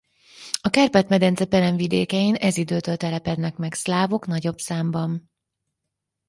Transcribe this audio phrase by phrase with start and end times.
[0.61, 5.31] A Kárpát-medence peremvidékein ez időtől telepednek meg szlávok nagyobb számban.